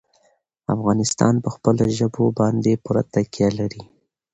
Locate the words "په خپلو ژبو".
1.43-2.23